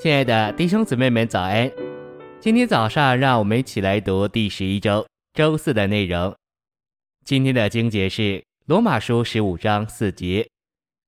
[0.00, 1.68] 亲爱的弟兄姊妹们，早安！
[2.38, 5.04] 今天早上，让我们一起来读第十一周
[5.34, 6.32] 周四的内容。
[7.24, 10.48] 今天的经节是罗马书十五章四节。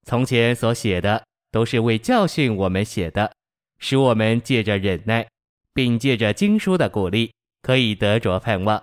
[0.04, 3.32] 从前所写的，都是为教训我们写的，
[3.78, 5.24] 使我们借着忍耐，
[5.72, 7.30] 并借着经书的鼓励，
[7.62, 8.82] 可以得着盼望。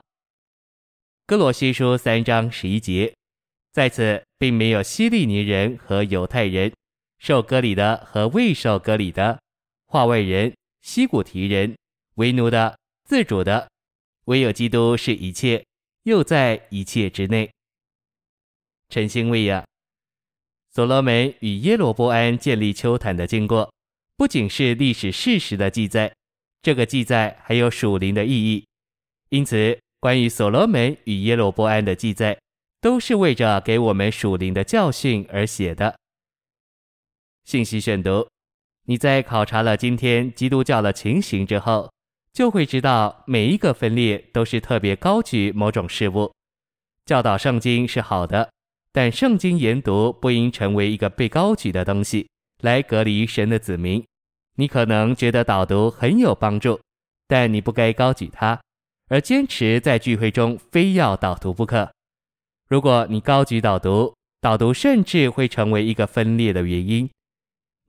[1.26, 3.14] 哥罗西书三章十一节，
[3.74, 6.72] 在此并没有希利尼人和犹太人，
[7.20, 9.38] 受割礼的和未受割礼的。
[9.88, 11.76] 化外人、西古提人、
[12.16, 13.70] 为奴的、自主的，
[14.26, 15.66] 唯有基督是一切，
[16.04, 17.50] 又在一切之内。
[18.90, 19.66] 晨星喂养，
[20.72, 23.74] 所罗门与耶罗波安建立丘坛的经过，
[24.18, 26.14] 不仅是历史事实的记载，
[26.62, 28.66] 这个记载还有属灵的意义。
[29.30, 32.38] 因此，关于所罗门与耶罗波安的记载，
[32.82, 35.98] 都是为着给我们属灵的教训而写的。
[37.46, 38.28] 信息选读。
[38.90, 41.92] 你在考察了今天基督教的情形之后，
[42.32, 46.32] 就会知道每一个分裂都是特别高举某种事物。
[47.06, 48.50] 教导圣经是好的，
[48.94, 52.30] 但圣经研读不应成为一个被高举的东西，
[52.62, 54.02] 来隔离神的子民。
[54.56, 56.80] 你可能觉得导读很有帮助，
[57.28, 58.58] 但你不该高举它，
[59.10, 61.92] 而坚持在聚会中非要导读不可。
[62.70, 67.10] 如果你高举导读，导读甚至会成为一个分裂的原因。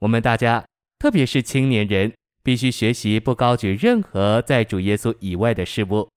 [0.00, 0.64] 我们大家。
[0.98, 6.10] 特别是青年人，必须学习不高举任何在主耶稣以外的事物，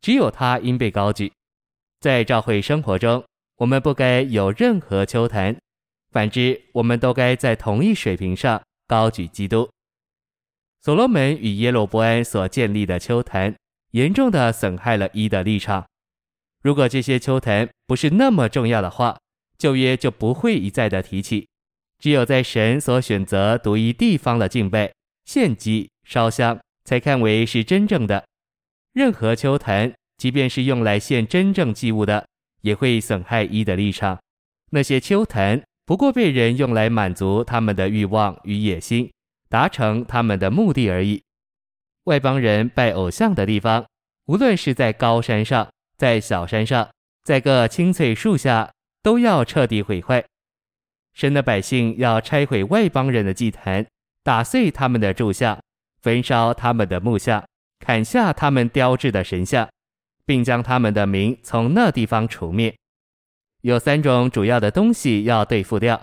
[0.00, 1.32] 只有他应被高举。
[2.00, 3.24] 在教会生活中，
[3.56, 5.54] 我们不该有任何秋谈，
[6.12, 9.68] 反之，我们都该在同一水平上高举基督。
[10.80, 13.54] 所罗门与耶罗波安所建立的秋坛，
[13.90, 15.84] 严重的损害了伊的立场。
[16.62, 19.18] 如果这些秋坛不是那么重要的话，
[19.58, 21.49] 旧约就不会一再的提起。
[22.00, 24.90] 只有在神所选择独一地方的敬拜、
[25.26, 28.24] 献祭、烧香，才看为是真正的。
[28.94, 32.26] 任何丘坛，即便是用来献真正祭物的，
[32.62, 34.18] 也会损害一的立场。
[34.70, 39.10] 那些丘坛不过被人用来满足他们的欲望与野心，
[39.48, 41.22] 达成他们的目的而已。
[42.04, 43.84] 外邦人拜偶像的地方，
[44.26, 45.68] 无论是在高山上，
[45.98, 46.88] 在小山上，
[47.24, 48.72] 在各青翠树下，
[49.02, 50.24] 都要彻底毁坏。
[51.14, 53.86] 神的百姓要拆毁外邦人的祭坛，
[54.22, 55.58] 打碎他们的柱像，
[56.02, 57.44] 焚烧他们的木像，
[57.78, 59.68] 砍下他们雕制的神像，
[60.24, 62.74] 并将他们的名从那地方除灭。
[63.62, 66.00] 有三种主要的东西要对付掉：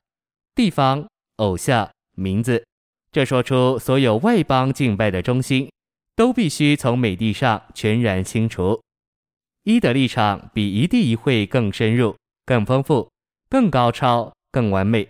[0.53, 1.07] 地方、
[1.37, 2.63] 偶像、名字。
[3.11, 5.71] 这说出所有外邦敬拜的中心，
[6.15, 8.79] 都必须从美地上全然清除。
[9.63, 12.15] 一的立场比一地一会更深入、
[12.45, 13.09] 更丰富、
[13.49, 14.31] 更高超。
[14.57, 15.07] 更完美，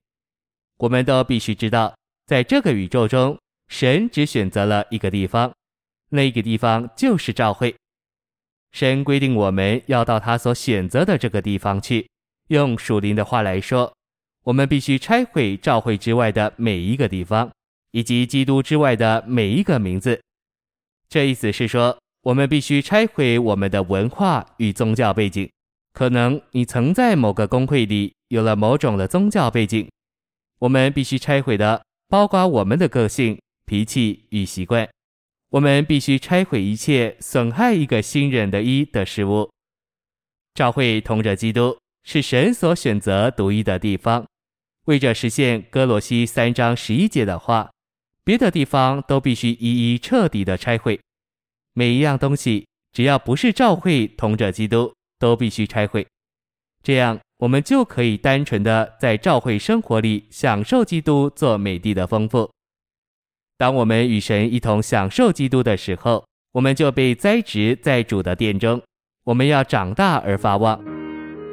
[0.75, 5.53] 我们都必须知道，在这个宇宙中，神只选择了一个地方，
[6.09, 7.73] 那个地方就是教会。
[8.73, 12.09] 神规定我们要到他所选择的这个地方去。
[12.49, 13.93] 用属灵的话来说，
[14.43, 17.49] 我们必须拆毁教会之外的每一个地方，
[17.91, 20.21] 以及基督之外的每一个名字。
[21.07, 25.49] 这意思是说，我们必须拆毁我们的文化与宗教背景。
[25.93, 28.16] 可能你曾在某个公会里。
[28.29, 29.89] 有了某种的宗教背景，
[30.59, 34.87] 我们必须拆毁的，包括我们的个性、脾气与习惯。
[35.49, 39.49] 我们必须拆毁一切损害一个新人的一的事物。
[40.55, 44.27] 教会同着基督是神所选择独一的地方，
[44.85, 47.71] 为着实现歌罗西三章十一节的话，
[48.25, 50.99] 别的地方都必须一一彻底的拆毁。
[51.73, 56.05] 每一样东西，只要不是教会同着基督，都必须拆毁。
[56.83, 57.17] 这样。
[57.39, 62.49] 我们就可以单纯的在教会生活里享受基督做美地的丰富。
[63.57, 68.81] 当我们与神一同享受基督的时候，我们就被栽植在主的殿中。
[69.25, 70.79] 我们要长大而发旺，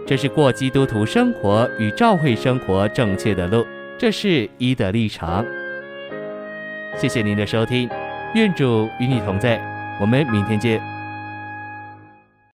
[0.07, 3.67] 这是过基督徒生活与教会生活正确的路。
[3.99, 5.45] 这是一的立场。
[6.97, 7.89] 谢谢您的收听，
[8.35, 9.59] 愿主与你同在，
[10.01, 10.94] 我们明天见。